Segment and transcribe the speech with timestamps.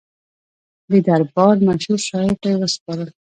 [0.89, 3.07] د دربار مشهور شاعر ته یې وسپاري.